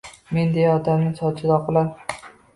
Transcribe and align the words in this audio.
Men 0.37 0.55
deya 0.55 0.71
otamning 0.77 1.13
sochida 1.21 1.55
oqlar 1.61 2.19